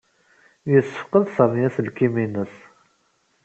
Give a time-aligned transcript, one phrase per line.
[0.71, 2.53] Yessefqed Sami aselkim-nnes.